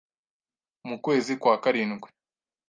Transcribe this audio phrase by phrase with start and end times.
[0.87, 2.07] Mu kwezi kwa karindwi,